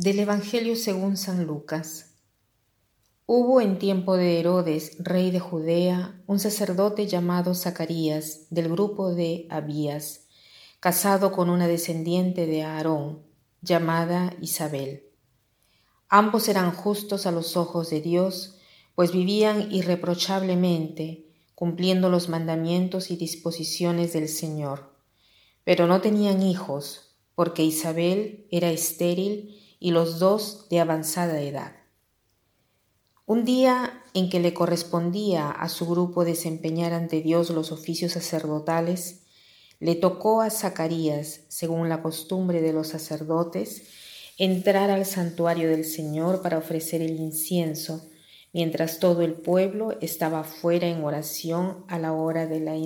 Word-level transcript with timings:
Del 0.00 0.20
Evangelio 0.20 0.76
según 0.76 1.16
San 1.16 1.44
Lucas. 1.44 2.14
Hubo 3.26 3.60
en 3.60 3.80
tiempo 3.80 4.16
de 4.16 4.38
Herodes, 4.38 4.92
rey 5.00 5.32
de 5.32 5.40
Judea, 5.40 6.22
un 6.28 6.38
sacerdote 6.38 7.08
llamado 7.08 7.52
Zacarías, 7.52 8.46
del 8.48 8.68
grupo 8.68 9.12
de 9.12 9.48
Abías, 9.50 10.28
casado 10.78 11.32
con 11.32 11.50
una 11.50 11.66
descendiente 11.66 12.46
de 12.46 12.62
Aarón, 12.62 13.24
llamada 13.60 14.36
Isabel. 14.40 15.02
Ambos 16.08 16.48
eran 16.48 16.70
justos 16.70 17.26
a 17.26 17.32
los 17.32 17.56
ojos 17.56 17.90
de 17.90 18.00
Dios, 18.00 18.56
pues 18.94 19.10
vivían 19.10 19.72
irreprochablemente, 19.72 21.26
cumpliendo 21.56 22.08
los 22.08 22.28
mandamientos 22.28 23.10
y 23.10 23.16
disposiciones 23.16 24.12
del 24.12 24.28
Señor. 24.28 24.94
Pero 25.64 25.88
no 25.88 26.00
tenían 26.00 26.40
hijos, 26.40 27.16
porque 27.34 27.64
Isabel 27.64 28.46
era 28.52 28.70
estéril 28.70 29.56
y 29.78 29.90
los 29.90 30.18
dos 30.18 30.68
de 30.68 30.80
avanzada 30.80 31.40
edad. 31.40 31.72
Un 33.26 33.44
día 33.44 34.02
en 34.14 34.30
que 34.30 34.40
le 34.40 34.54
correspondía 34.54 35.50
a 35.50 35.68
su 35.68 35.86
grupo 35.86 36.24
desempeñar 36.24 36.94
ante 36.94 37.20
Dios 37.20 37.50
los 37.50 37.72
oficios 37.72 38.12
sacerdotales, 38.12 39.26
le 39.80 39.94
tocó 39.94 40.40
a 40.40 40.50
Zacarías, 40.50 41.42
según 41.48 41.88
la 41.88 42.02
costumbre 42.02 42.62
de 42.62 42.72
los 42.72 42.88
sacerdotes, 42.88 43.82
entrar 44.38 44.90
al 44.90 45.04
santuario 45.04 45.68
del 45.68 45.84
Señor 45.84 46.42
para 46.42 46.58
ofrecer 46.58 47.02
el 47.02 47.20
incienso, 47.20 48.08
mientras 48.52 48.98
todo 48.98 49.22
el 49.22 49.34
pueblo 49.34 49.98
estaba 50.00 50.42
fuera 50.42 50.88
en 50.88 51.04
oración 51.04 51.84
a 51.88 51.98
la 51.98 52.12
hora 52.12 52.46
de 52.46 52.60
la 52.60 52.76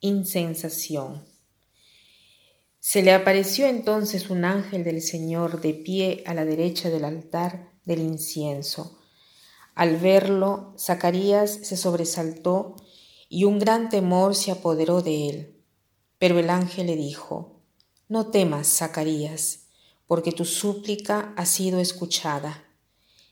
incensación. 0.00 1.33
Se 2.86 3.02
le 3.02 3.14
apareció 3.14 3.66
entonces 3.66 4.28
un 4.28 4.44
ángel 4.44 4.84
del 4.84 5.00
Señor 5.00 5.62
de 5.62 5.72
pie 5.72 6.22
a 6.26 6.34
la 6.34 6.44
derecha 6.44 6.90
del 6.90 7.06
altar 7.06 7.72
del 7.86 8.00
incienso. 8.00 8.98
Al 9.74 9.96
verlo, 9.96 10.74
Zacarías 10.78 11.50
se 11.50 11.78
sobresaltó 11.78 12.76
y 13.30 13.44
un 13.44 13.58
gran 13.58 13.88
temor 13.88 14.34
se 14.34 14.50
apoderó 14.50 15.00
de 15.00 15.30
él. 15.30 15.62
Pero 16.18 16.38
el 16.38 16.50
ángel 16.50 16.88
le 16.88 16.96
dijo, 16.96 17.62
No 18.06 18.26
temas, 18.26 18.68
Zacarías, 18.68 19.60
porque 20.06 20.30
tu 20.30 20.44
súplica 20.44 21.32
ha 21.38 21.46
sido 21.46 21.80
escuchada. 21.80 22.64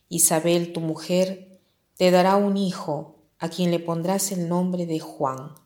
Isabel, 0.08 0.72
tu 0.72 0.80
mujer, 0.80 1.60
te 1.98 2.10
dará 2.10 2.36
un 2.36 2.56
hijo, 2.56 3.26
a 3.38 3.50
quien 3.50 3.70
le 3.70 3.80
pondrás 3.80 4.32
el 4.32 4.48
nombre 4.48 4.86
de 4.86 4.98
Juan. 4.98 5.56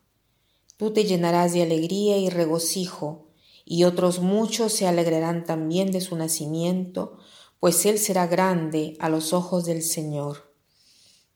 Tú 0.76 0.92
te 0.92 1.04
llenarás 1.04 1.52
de 1.52 1.62
alegría 1.62 2.18
y 2.18 2.30
regocijo, 2.30 3.25
y 3.68 3.82
otros 3.82 4.20
muchos 4.20 4.72
se 4.72 4.86
alegrarán 4.86 5.44
también 5.44 5.90
de 5.90 6.00
su 6.00 6.16
nacimiento, 6.16 7.18
pues 7.58 7.84
él 7.84 7.98
será 7.98 8.28
grande 8.28 8.96
a 9.00 9.08
los 9.08 9.32
ojos 9.32 9.64
del 9.64 9.82
Señor. 9.82 10.54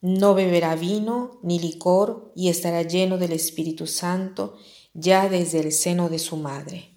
No 0.00 0.34
beberá 0.34 0.76
vino 0.76 1.40
ni 1.42 1.58
licor 1.58 2.32
y 2.36 2.48
estará 2.48 2.82
lleno 2.82 3.18
del 3.18 3.32
Espíritu 3.32 3.88
Santo 3.88 4.56
ya 4.94 5.28
desde 5.28 5.58
el 5.58 5.72
seno 5.72 6.08
de 6.08 6.20
su 6.20 6.36
madre. 6.36 6.96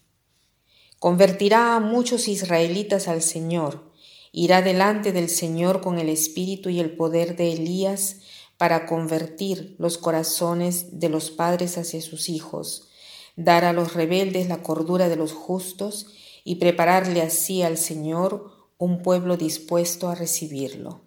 Convertirá 1.00 1.76
a 1.76 1.80
muchos 1.80 2.28
israelitas 2.28 3.08
al 3.08 3.24
Señor, 3.24 3.92
irá 4.32 4.62
delante 4.62 5.12
del 5.12 5.30
Señor 5.30 5.82
con 5.82 5.98
el 5.98 6.10
espíritu 6.10 6.70
y 6.70 6.80
el 6.80 6.96
poder 6.96 7.36
de 7.36 7.54
Elías 7.54 8.22
para 8.58 8.86
convertir 8.86 9.76
los 9.80 9.98
corazones 9.98 11.00
de 11.00 11.10
los 11.10 11.32
padres 11.32 11.78
hacia 11.78 12.02
sus 12.02 12.30
hijos, 12.30 12.88
dar 13.36 13.66
a 13.66 13.74
los 13.74 13.94
rebeldes 13.94 14.48
la 14.48 14.62
cordura 14.62 15.10
de 15.10 15.16
los 15.16 15.34
justos 15.34 16.08
y 16.44 16.56
prepararle 16.56 17.22
así 17.22 17.64
al 17.64 17.78
Señor 17.78 18.52
un 18.78 19.02
pueblo 19.02 19.38
dispuesto 19.38 20.10
a 20.10 20.16
recibirlo. 20.16 21.02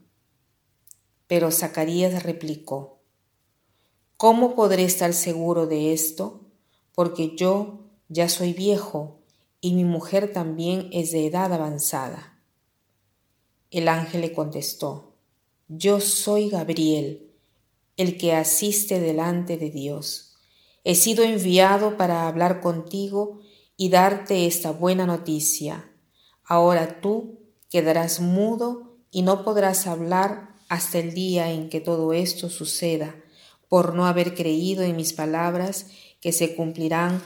Pero 1.27 1.51
Zacarías 1.51 2.23
replicó, 2.23 3.01
¿Cómo 4.17 4.55
podré 4.55 4.85
estar 4.85 5.13
seguro 5.13 5.67
de 5.67 5.93
esto? 5.93 6.41
Porque 6.95 7.37
yo 7.37 7.81
ya 8.09 8.29
soy 8.29 8.55
viejo 8.55 9.19
y 9.61 9.75
mi 9.75 9.85
mujer 9.85 10.33
también 10.33 10.89
es 10.93 11.13
de 11.13 11.27
edad 11.27 11.53
avanzada. 11.53 12.41
El 13.71 13.89
ángel 13.89 14.23
le 14.23 14.33
contestó, 14.33 15.13
Yo 15.69 16.01
soy 16.01 16.49
Gabriel, 16.49 17.31
el 17.99 18.17
que 18.17 18.33
asiste 18.33 19.01
delante 19.01 19.59
de 19.59 19.71
Dios 19.71 20.26
He 20.89 20.95
sido 20.95 21.25
enviado 21.25 21.97
para 21.97 22.29
hablar 22.29 22.61
contigo 22.61 23.41
y 23.77 23.89
darte 23.89 24.47
esta 24.47 24.71
buena 24.71 25.05
noticia. 25.05 25.91
Ahora 26.45 27.01
tú 27.01 27.41
quedarás 27.69 28.21
mudo 28.21 28.97
y 29.11 29.23
no 29.23 29.43
podrás 29.43 29.89
hablar 29.89 30.55
hasta 30.69 31.01
el 31.01 31.13
día 31.13 31.51
en 31.51 31.71
que 31.71 31.81
todo 31.81 32.13
esto 32.13 32.49
suceda, 32.49 33.17
por 33.69 33.97
no 33.97 34.07
haber 34.07 34.37
creído 34.37 34.85
en 34.85 34.95
mis 34.95 35.13
palabras 35.13 35.89
que 36.21 36.31
se 36.31 36.55
cumplirán 36.55 37.21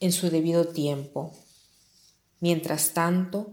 en 0.00 0.10
su 0.10 0.30
debido 0.30 0.68
tiempo. 0.68 1.30
Mientras 2.40 2.94
tanto, 2.94 3.50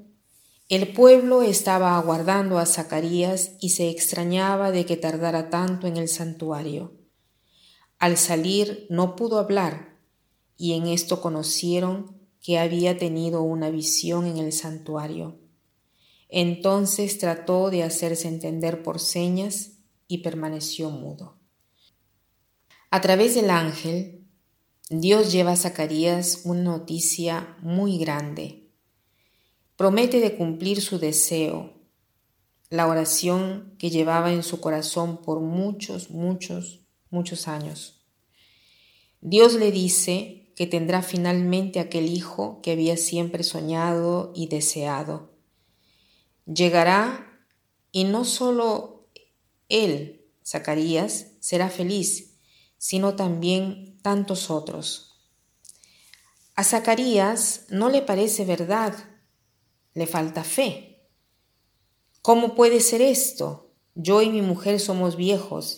el 0.69 0.93
pueblo 0.93 1.41
estaba 1.41 1.97
aguardando 1.97 2.57
a 2.57 2.65
Zacarías 2.65 3.51
y 3.59 3.71
se 3.71 3.89
extrañaba 3.89 4.71
de 4.71 4.85
que 4.85 4.95
tardara 4.95 5.49
tanto 5.49 5.87
en 5.87 5.97
el 5.97 6.07
santuario. 6.07 7.00
Al 8.01 8.17
salir 8.17 8.87
no 8.89 9.15
pudo 9.15 9.37
hablar 9.37 9.95
y 10.57 10.73
en 10.73 10.87
esto 10.87 11.21
conocieron 11.21 12.19
que 12.41 12.57
había 12.57 12.97
tenido 12.97 13.43
una 13.43 13.69
visión 13.69 14.25
en 14.25 14.37
el 14.37 14.53
santuario. 14.53 15.37
Entonces 16.27 17.19
trató 17.19 17.69
de 17.69 17.83
hacerse 17.83 18.27
entender 18.27 18.81
por 18.81 18.99
señas 18.99 19.73
y 20.07 20.23
permaneció 20.23 20.89
mudo. 20.89 21.37
A 22.89 23.01
través 23.01 23.35
del 23.35 23.51
ángel, 23.51 24.25
Dios 24.89 25.31
lleva 25.31 25.51
a 25.51 25.55
Zacarías 25.55 26.41
una 26.43 26.63
noticia 26.63 27.55
muy 27.61 27.99
grande. 27.99 28.67
Promete 29.75 30.19
de 30.21 30.35
cumplir 30.35 30.81
su 30.81 30.97
deseo, 30.97 31.73
la 32.71 32.87
oración 32.87 33.75
que 33.77 33.91
llevaba 33.91 34.33
en 34.33 34.41
su 34.41 34.59
corazón 34.59 35.21
por 35.21 35.39
muchos, 35.39 36.09
muchos, 36.09 36.80
muchos 37.11 37.47
años. 37.47 38.01
Dios 39.19 39.53
le 39.53 39.71
dice 39.71 40.51
que 40.55 40.65
tendrá 40.65 41.03
finalmente 41.03 41.79
aquel 41.79 42.09
hijo 42.09 42.59
que 42.63 42.71
había 42.71 42.97
siempre 42.97 43.43
soñado 43.43 44.31
y 44.33 44.47
deseado. 44.47 45.31
Llegará 46.45 47.45
y 47.91 48.05
no 48.05 48.25
solo 48.25 49.09
él, 49.69 50.25
Zacarías, 50.43 51.27
será 51.39 51.69
feliz, 51.69 52.39
sino 52.77 53.15
también 53.15 53.99
tantos 54.01 54.49
otros. 54.49 55.19
A 56.55 56.63
Zacarías 56.63 57.65
no 57.69 57.89
le 57.89 58.01
parece 58.01 58.43
verdad, 58.43 58.93
le 59.93 60.07
falta 60.07 60.43
fe. 60.43 61.07
¿Cómo 62.21 62.55
puede 62.55 62.79
ser 62.81 63.01
esto? 63.01 63.71
Yo 63.93 64.21
y 64.21 64.29
mi 64.29 64.41
mujer 64.41 64.79
somos 64.79 65.15
viejos 65.15 65.77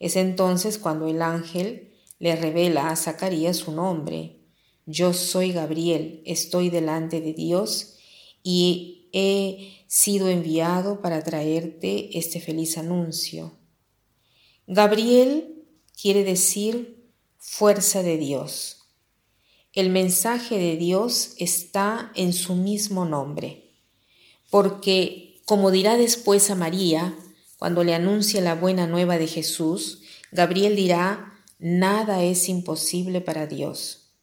es 0.00 0.16
entonces 0.16 0.78
cuando 0.78 1.06
el 1.06 1.22
ángel 1.22 1.92
le 2.18 2.34
revela 2.34 2.88
a 2.88 2.96
Zacarías 2.96 3.58
su 3.58 3.70
nombre. 3.70 4.40
Yo 4.86 5.12
soy 5.12 5.52
Gabriel, 5.52 6.22
estoy 6.24 6.70
delante 6.70 7.20
de 7.20 7.34
Dios 7.34 7.98
y 8.42 9.10
he 9.12 9.84
sido 9.86 10.28
enviado 10.28 11.00
para 11.02 11.22
traerte 11.22 12.18
este 12.18 12.40
feliz 12.40 12.78
anuncio. 12.78 13.58
Gabriel 14.66 15.64
quiere 16.00 16.24
decir 16.24 17.12
fuerza 17.36 18.02
de 18.02 18.16
Dios. 18.16 18.88
El 19.72 19.90
mensaje 19.90 20.58
de 20.58 20.76
Dios 20.76 21.34
está 21.38 22.10
en 22.14 22.32
su 22.32 22.54
mismo 22.54 23.04
nombre, 23.04 23.74
porque, 24.50 25.40
como 25.44 25.70
dirá 25.70 25.96
después 25.96 26.50
a 26.50 26.54
María, 26.54 27.16
cuando 27.60 27.84
le 27.84 27.94
anuncia 27.94 28.40
la 28.40 28.54
buena 28.54 28.86
nueva 28.86 29.18
de 29.18 29.26
Jesús, 29.26 30.00
Gabriel 30.32 30.76
dirá, 30.76 31.34
nada 31.58 32.22
es 32.22 32.48
imposible 32.48 33.20
para 33.20 33.46
Dios. 33.46 34.14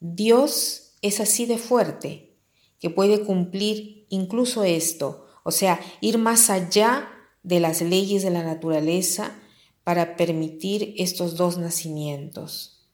Dios 0.00 0.94
es 1.02 1.20
así 1.20 1.44
de 1.44 1.58
fuerte, 1.58 2.38
que 2.78 2.88
puede 2.88 3.26
cumplir 3.26 4.06
incluso 4.08 4.64
esto, 4.64 5.26
o 5.44 5.50
sea, 5.50 5.80
ir 6.00 6.16
más 6.16 6.48
allá 6.48 7.10
de 7.42 7.60
las 7.60 7.82
leyes 7.82 8.22
de 8.22 8.30
la 8.30 8.42
naturaleza 8.42 9.38
para 9.84 10.16
permitir 10.16 10.94
estos 10.96 11.36
dos 11.36 11.58
nacimientos. 11.58 12.88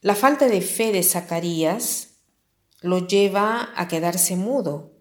La 0.00 0.14
falta 0.14 0.48
de 0.48 0.62
fe 0.62 0.90
de 0.90 1.02
Zacarías 1.02 2.14
lo 2.80 3.06
lleva 3.06 3.68
a 3.76 3.88
quedarse 3.88 4.36
mudo, 4.36 4.99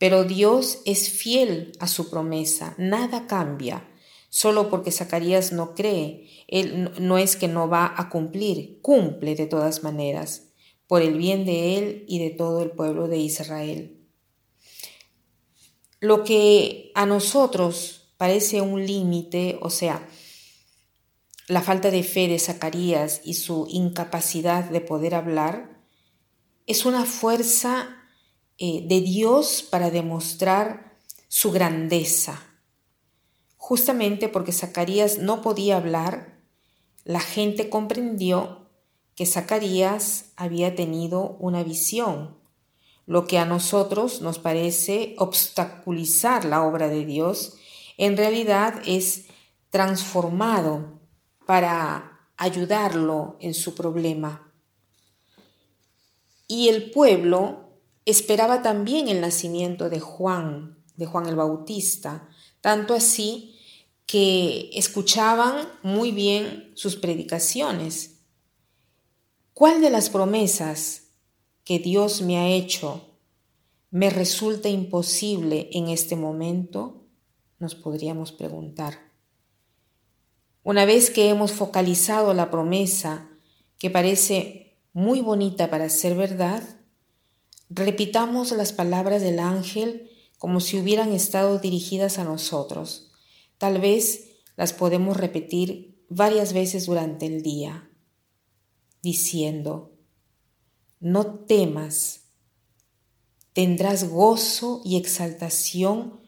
pero 0.00 0.24
Dios 0.24 0.78
es 0.86 1.10
fiel 1.10 1.72
a 1.78 1.86
su 1.86 2.08
promesa, 2.08 2.74
nada 2.78 3.26
cambia. 3.26 3.86
Solo 4.30 4.70
porque 4.70 4.92
Zacarías 4.92 5.52
no 5.52 5.74
cree, 5.74 6.26
él 6.48 6.90
no 6.98 7.18
es 7.18 7.36
que 7.36 7.48
no 7.48 7.68
va 7.68 7.92
a 7.94 8.08
cumplir, 8.08 8.80
cumple 8.80 9.34
de 9.34 9.44
todas 9.44 9.82
maneras, 9.82 10.54
por 10.86 11.02
el 11.02 11.18
bien 11.18 11.44
de 11.44 11.76
él 11.76 12.04
y 12.08 12.18
de 12.18 12.30
todo 12.30 12.62
el 12.62 12.70
pueblo 12.70 13.08
de 13.08 13.18
Israel. 13.18 14.00
Lo 16.00 16.24
que 16.24 16.92
a 16.94 17.04
nosotros 17.04 18.14
parece 18.16 18.62
un 18.62 18.86
límite, 18.86 19.58
o 19.60 19.68
sea, 19.68 20.08
la 21.46 21.60
falta 21.60 21.90
de 21.90 22.04
fe 22.04 22.26
de 22.26 22.38
Zacarías 22.38 23.20
y 23.22 23.34
su 23.34 23.66
incapacidad 23.68 24.64
de 24.64 24.80
poder 24.80 25.14
hablar, 25.14 25.82
es 26.66 26.86
una 26.86 27.04
fuerza 27.04 27.99
eh, 28.62 28.82
de 28.86 29.00
Dios 29.00 29.62
para 29.62 29.90
demostrar 29.90 30.98
su 31.28 31.50
grandeza. 31.50 32.42
Justamente 33.56 34.28
porque 34.28 34.52
Zacarías 34.52 35.16
no 35.16 35.40
podía 35.40 35.78
hablar, 35.78 36.42
la 37.04 37.20
gente 37.20 37.70
comprendió 37.70 38.68
que 39.14 39.24
Zacarías 39.24 40.32
había 40.36 40.74
tenido 40.74 41.38
una 41.38 41.62
visión, 41.62 42.36
lo 43.06 43.26
que 43.26 43.38
a 43.38 43.46
nosotros 43.46 44.20
nos 44.20 44.38
parece 44.38 45.14
obstaculizar 45.16 46.44
la 46.44 46.62
obra 46.62 46.88
de 46.88 47.06
Dios, 47.06 47.54
en 47.96 48.18
realidad 48.18 48.82
es 48.84 49.24
transformado 49.70 51.00
para 51.46 52.28
ayudarlo 52.36 53.38
en 53.40 53.54
su 53.54 53.74
problema. 53.74 54.52
Y 56.46 56.68
el 56.68 56.90
pueblo 56.90 57.69
esperaba 58.04 58.62
también 58.62 59.08
el 59.08 59.20
nacimiento 59.20 59.90
de 59.90 60.00
Juan, 60.00 60.76
de 60.96 61.06
Juan 61.06 61.26
el 61.26 61.36
Bautista, 61.36 62.28
tanto 62.60 62.94
así 62.94 63.56
que 64.06 64.70
escuchaban 64.72 65.68
muy 65.82 66.10
bien 66.10 66.72
sus 66.74 66.96
predicaciones. 66.96 68.22
¿Cuál 69.54 69.80
de 69.80 69.90
las 69.90 70.10
promesas 70.10 71.10
que 71.64 71.78
Dios 71.78 72.22
me 72.22 72.38
ha 72.38 72.48
hecho 72.48 73.06
me 73.90 74.10
resulta 74.10 74.68
imposible 74.68 75.68
en 75.72 75.88
este 75.88 76.16
momento? 76.16 77.06
Nos 77.58 77.74
podríamos 77.74 78.32
preguntar. 78.32 79.10
Una 80.62 80.84
vez 80.84 81.10
que 81.10 81.28
hemos 81.28 81.52
focalizado 81.52 82.34
la 82.34 82.50
promesa 82.50 83.28
que 83.78 83.90
parece 83.90 84.78
muy 84.92 85.20
bonita 85.20 85.70
para 85.70 85.88
ser 85.88 86.14
verdad, 86.14 86.79
Repitamos 87.72 88.50
las 88.50 88.72
palabras 88.72 89.22
del 89.22 89.38
ángel 89.38 90.10
como 90.38 90.58
si 90.58 90.76
hubieran 90.76 91.12
estado 91.12 91.60
dirigidas 91.60 92.18
a 92.18 92.24
nosotros. 92.24 93.12
Tal 93.58 93.80
vez 93.80 94.40
las 94.56 94.72
podemos 94.72 95.16
repetir 95.16 96.04
varias 96.08 96.52
veces 96.52 96.86
durante 96.86 97.26
el 97.26 97.42
día, 97.42 97.88
diciendo, 99.02 99.92
no 100.98 101.44
temas, 101.44 102.32
tendrás 103.52 104.08
gozo 104.08 104.82
y 104.84 104.96
exaltación 104.96 106.20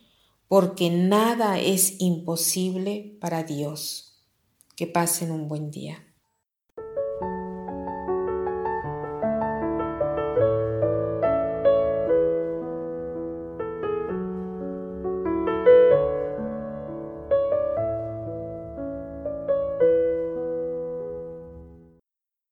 porque 0.46 0.90
nada 0.90 1.58
es 1.58 2.00
imposible 2.00 3.18
para 3.20 3.42
Dios. 3.42 4.22
Que 4.76 4.86
pasen 4.86 5.32
un 5.32 5.48
buen 5.48 5.72
día. 5.72 6.11